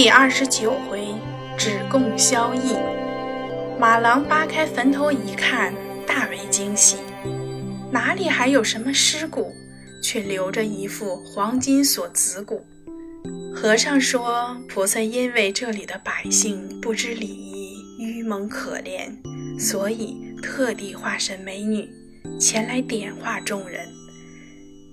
[0.00, 1.08] 第二十九回，
[1.58, 2.76] 只供萧逸。
[3.80, 5.74] 马郎扒开坟头一看，
[6.06, 6.98] 大为惊喜，
[7.90, 9.52] 哪里还有什么尸骨，
[10.00, 12.64] 却留着一副黄金锁子骨。
[13.52, 19.10] 和尚说，菩萨因为这里的百姓不知礼仪，愚蒙可怜，
[19.58, 21.90] 所以特地化身美女，
[22.38, 23.84] 前来点化众人。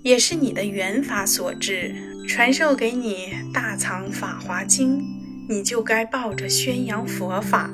[0.02, 1.94] 也是你的缘法所致，
[2.28, 5.02] 传授给你大藏法华经，
[5.48, 7.70] 你就该抱着宣扬佛法、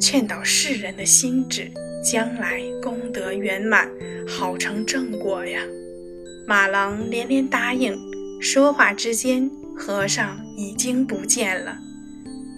[0.00, 1.70] 劝导世人的心志，
[2.04, 3.88] 将来功德圆满，
[4.28, 5.60] 好成正果呀！
[6.46, 7.96] 马郎连连答应。
[8.40, 11.78] 说话之间，和尚已经不见了。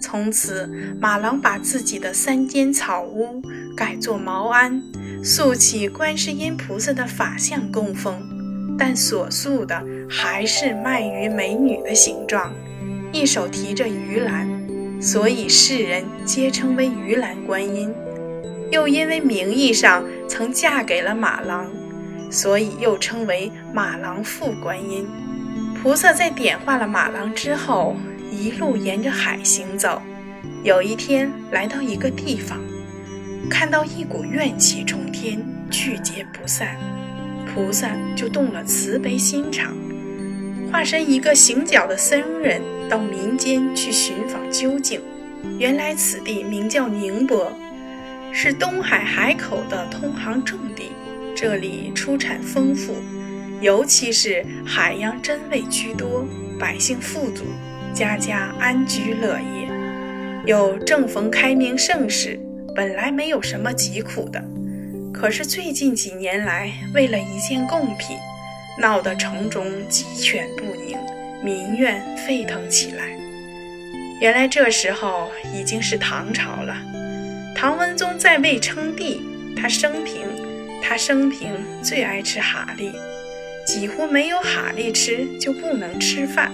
[0.01, 0.69] 从此，
[0.99, 3.41] 马郎把自己的三间草屋
[3.75, 4.81] 改作茅庵，
[5.23, 8.36] 塑起观世音菩萨的法像供奉。
[8.77, 12.53] 但所塑的还是卖鱼美女的形状，
[13.11, 14.47] 一手提着鱼篮，
[15.01, 17.93] 所以世人皆称为鱼篮观音。
[18.69, 21.65] 又因为名义上曾嫁给了马郎，
[22.29, 25.07] 所以又称为马郎妇观音。
[25.81, 27.95] 菩萨在点化了马郎之后，
[28.29, 30.01] 一路沿着海行走。
[30.63, 32.59] 有一天来到一个地方，
[33.49, 36.77] 看到一股怨气冲天，聚结不散。
[37.57, 39.75] 菩萨就动了慈悲心肠，
[40.71, 45.01] 化身一个行脚的僧人，到民间去寻访究竟。
[45.57, 47.51] 原来此地名叫宁波，
[48.31, 50.91] 是东海海口的通航重地，
[51.35, 52.93] 这里出产丰富，
[53.59, 56.27] 尤其是海洋珍味居多，
[56.59, 57.43] 百姓富足，
[57.91, 59.67] 家家安居乐业。
[60.45, 62.39] 又正逢开明盛世，
[62.75, 64.43] 本来没有什么疾苦的。
[65.19, 68.15] 可是最近几年来，为了一件贡品，
[68.79, 70.95] 闹得城中鸡犬不宁，
[71.43, 73.17] 民怨沸腾起来。
[74.21, 76.77] 原来这时候已经是唐朝了，
[77.55, 79.19] 唐文宗在位称帝，
[79.59, 80.21] 他生平
[80.83, 81.49] 他生平
[81.81, 82.91] 最爱吃蛤蜊，
[83.65, 86.51] 几乎没有蛤蜊吃就不能吃饭。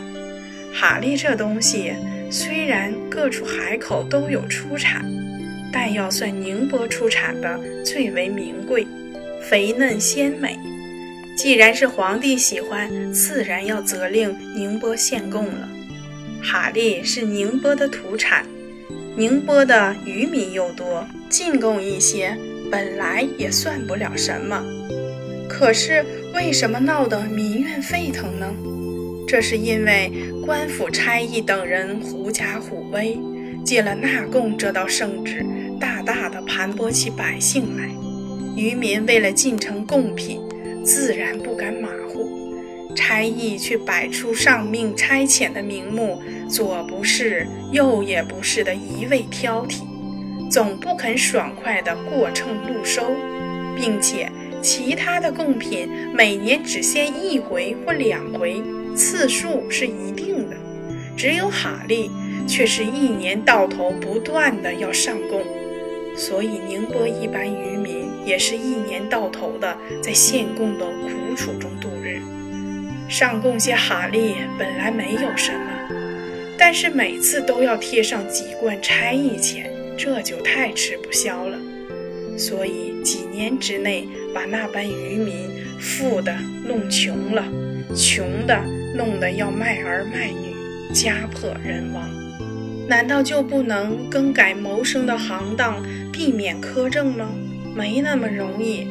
[0.74, 1.94] 蛤蜊这东西
[2.32, 5.06] 虽然各处海口都有出产。
[5.74, 8.88] 但要算宁波出产的最为名贵，
[9.42, 10.58] 肥嫩鲜美。
[11.36, 15.68] 既然是皇帝喜欢，自然要责令宁波献贡了。
[16.44, 18.46] 蛤蜊是宁波的土产，
[19.18, 22.38] 宁波的渔民又多，进贡一些
[22.72, 24.64] 本来也算不了什么。
[25.50, 26.06] 可是
[26.36, 28.54] 为什么闹得民怨沸腾呢？
[29.28, 30.12] 这是因为
[30.46, 33.18] 官府差役等人狐假虎威。
[33.66, 35.42] 借了纳贡这道圣旨，
[36.06, 37.90] 大的盘剥起百姓来。
[38.56, 40.40] 渔民为了进城贡品，
[40.86, 42.94] 自然不敢马虎。
[42.96, 49.82] 差役却摆出上命差遣的名目，左不是右也不是的一味挑剔，
[50.52, 53.02] 总不肯爽快的过秤录收，
[53.76, 54.32] 并且
[54.62, 58.62] 其他的贡品每年只献一回或两回，
[58.96, 60.56] 次数是一定的，
[61.18, 62.10] 只有蛤蜊。
[62.46, 65.42] 却是一年到头不断的要上供，
[66.16, 72.22] 所以宁波一般渔民也是一年到头的在献贡的苦楚中度日。
[73.10, 75.96] 上供些蛤蜊本来没有什么，
[76.58, 81.58] 但是每次都要贴上几贯差役钱，这就太吃不消了。
[82.38, 85.50] 所以几年之内把那般渔民
[85.80, 86.36] 富的
[86.66, 87.44] 弄穷了，
[87.96, 88.60] 穷的
[88.96, 92.23] 弄得要卖儿卖女，家破人亡。
[92.88, 97.30] 难道就不能更改谋生的行当，避免苛政吗？
[97.76, 98.88] 没那么容易。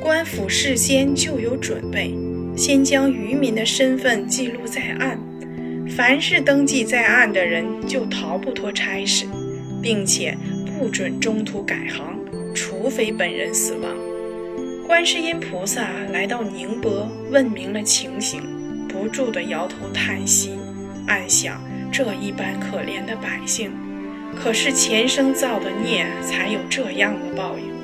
[0.00, 2.14] 官府事先就有准备，
[2.56, 5.18] 先将渔民的身份记录在案，
[5.96, 9.26] 凡是登记在案的人就逃不脱差事，
[9.82, 10.36] 并且
[10.78, 12.16] 不准中途改行，
[12.54, 13.90] 除非本人死亡。
[14.86, 18.40] 观世音菩萨来到宁波，问明了情形，
[18.88, 20.52] 不住地摇头叹息，
[21.08, 21.60] 暗想。
[21.92, 23.72] 这一般可怜的百姓，
[24.34, 27.74] 可是前生造的孽，才有这样的报应。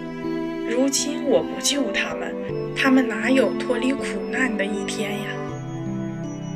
[0.69, 2.35] 如今我不救他们，
[2.77, 5.29] 他们哪有脱离苦难的一天呀？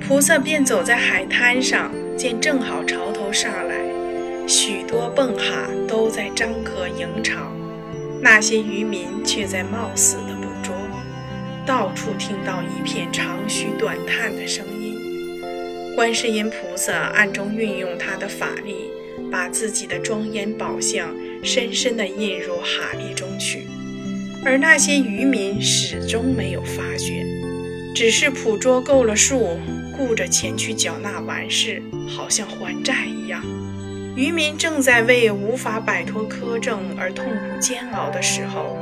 [0.06, 3.74] 菩萨便走在海滩上，见正好潮头上来，
[4.46, 7.52] 许多蹦蛤都在张壳迎潮，
[8.20, 10.74] 那些渔民却在冒死的捕捉，
[11.66, 14.75] 到处听到一片长吁短叹的声音。
[15.96, 18.90] 观世音菩萨暗中运用他的法力，
[19.32, 21.08] 把自己的庄严宝相
[21.42, 23.66] 深深地印入蛤蜊中去，
[24.44, 27.24] 而那些渔民始终没有发觉，
[27.94, 29.58] 只是捕捉够了数，
[29.96, 33.42] 顾着前去缴纳完事，好像还债一样。
[34.14, 38.76] 渔民正在为无法摆脱苛政而痛苦煎熬的时候，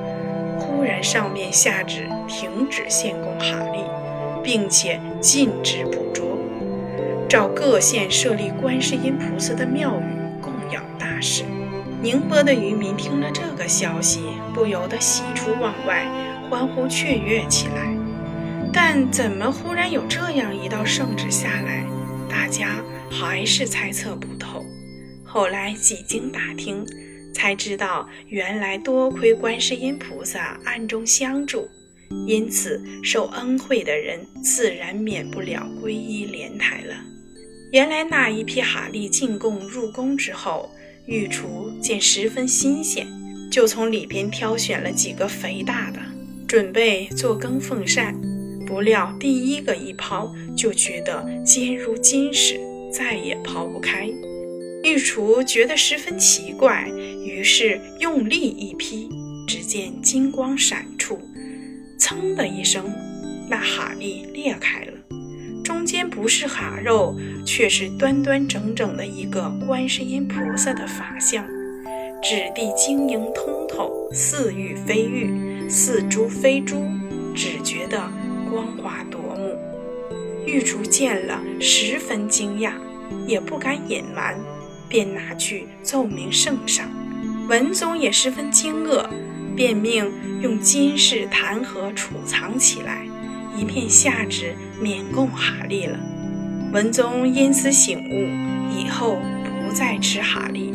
[0.59, 3.79] 忽然上面下旨停止献供哈利，
[4.43, 6.34] 并且禁止捕捉，
[7.35, 11.43] 照各县设立观世音菩萨的庙宇供养大事。
[12.01, 14.21] 宁波的渔民听了这个消息，
[14.55, 16.07] 不由得喜出望外，
[16.49, 17.93] 欢呼雀跃起来。
[18.73, 21.85] 但怎么忽然有这样一道圣旨下来？
[22.31, 24.65] 大家还是猜测不透。
[25.25, 26.87] 后来几经打听，
[27.35, 31.69] 才知道原来多亏观世音菩萨暗中相助，
[32.29, 36.95] 因此受恩惠的人自然免不了皈依莲台了。
[37.75, 40.71] 原来那一批哈利进贡入宫之后，
[41.07, 43.05] 御厨见十分新鲜，
[43.51, 45.99] 就从里边挑选了几个肥大的，
[46.47, 48.15] 准备做羹奉膳。
[48.65, 52.61] 不料第一个一抛，就觉得坚如金石，
[52.93, 54.09] 再也抛不开。
[54.85, 56.89] 御厨觉得十分奇怪，
[57.27, 59.09] 于是用力一劈，
[59.49, 61.19] 只见金光闪出，
[61.99, 62.89] 噌的一声，
[63.51, 64.93] 那哈利裂开了，
[65.85, 67.15] 中间不是哈肉，
[67.45, 71.47] 却是端端整整的一个观世音菩萨的法相，
[72.23, 76.83] 质地晶莹通透，似玉非玉，似珠非珠，
[77.35, 78.03] 只觉得
[78.51, 79.59] 光华夺目。
[80.47, 82.73] 玉竹见了，十分惊讶，
[83.27, 84.41] 也不敢隐瞒。
[84.89, 86.89] 便拿去奏明圣上，
[87.47, 89.05] 文宗也十分惊愕，
[89.55, 90.11] 便命
[90.41, 93.07] 用金饰弹劾储藏起来，
[93.55, 95.99] 一片下旨免供哈利了。
[96.73, 98.29] 文宗因此醒悟，
[98.77, 100.73] 以后不再吃哈利，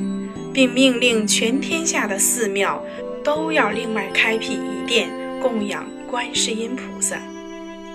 [0.53, 2.83] 并命令全天下的寺庙
[3.23, 5.09] 都要另外开辟一殿
[5.41, 7.17] 供养观世音菩萨，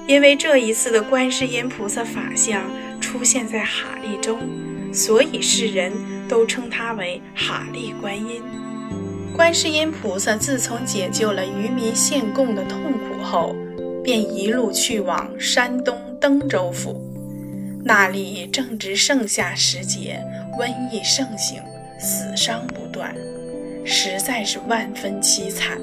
[0.07, 2.63] 因为这一次的观世音菩萨法像
[3.01, 4.41] 出现在哈利中，
[4.93, 5.93] 所以世人。
[6.27, 8.43] 都称他为哈利观音。
[9.37, 13.55] 观世音菩萨自从解救了渔民献供的痛苦后，
[14.05, 17.01] 便一路去往山东登州府。
[17.83, 20.21] 那里正值盛夏时节，
[20.59, 21.61] 瘟疫盛行，
[21.99, 23.15] 死伤不断，
[23.85, 25.81] 实在是万分凄惨。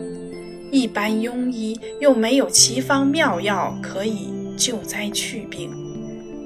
[0.72, 5.70] 一般庸医又没有奇方妙药可以救灾去病。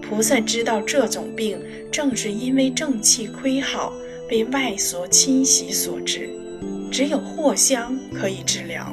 [0.02, 1.60] 菩萨知道这种病
[1.92, 3.94] 正是因为正气亏耗，
[4.28, 6.30] 被外所侵袭所致，
[6.92, 8.92] 只有藿香可以治疗，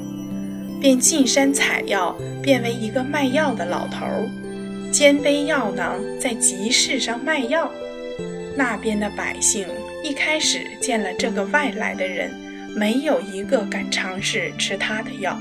[0.82, 2.12] 便进山采药，
[2.42, 4.28] 变为一个卖药的老头儿，
[4.90, 7.70] 肩背药囊在集市上卖药。
[8.56, 9.64] 那边的百姓
[10.02, 12.32] 一开始见了这个外来的人，
[12.74, 15.40] 没有一个敢尝试吃他的药。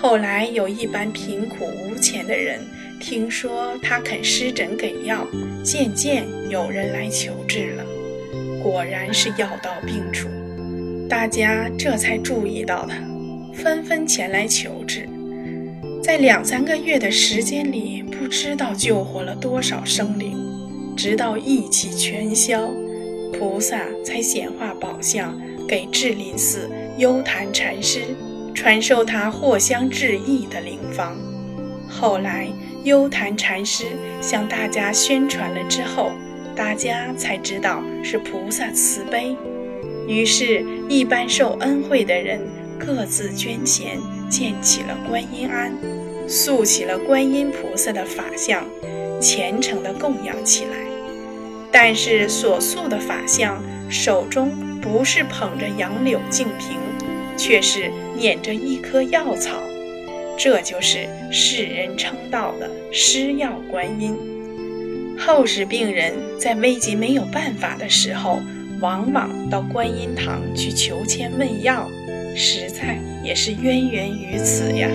[0.00, 2.60] 后来有一般贫苦无钱的人。
[2.98, 5.26] 听说他肯施诊给药，
[5.62, 7.84] 渐渐有人来求治了。
[8.62, 10.28] 果然是药到病除，
[11.08, 12.96] 大家这才注意到他，
[13.56, 15.08] 纷纷前来求治。
[16.02, 20.36] 在两三个月的时间里，不知道救活了多少生灵。
[20.96, 22.70] 直到疫气全消，
[23.32, 25.38] 菩萨才显化宝相
[25.68, 28.00] 给智林寺幽檀禅师，
[28.54, 31.16] 传授他藿香治疫的灵方。
[31.88, 32.48] 后来。
[32.84, 33.84] 幽檀禅师
[34.20, 36.12] 向大家宣传了之后，
[36.54, 39.36] 大家才知道是菩萨慈悲，
[40.06, 42.40] 于是，一般受恩惠的人
[42.78, 45.72] 各自捐钱建起了观音庵，
[46.28, 48.64] 塑起了观音菩萨的法像，
[49.20, 50.76] 虔诚地供养起来。
[51.72, 56.78] 但是，所塑的法像手中不是捧着杨柳净瓶，
[57.36, 59.58] 却是捻着一颗药草。
[60.38, 64.14] 这就是世人称道的施药观音。
[65.18, 68.40] 后世病人在危急没有办法的时候，
[68.80, 71.88] 往往到观音堂去求签问药，
[72.36, 74.88] 实在也是渊源于此呀。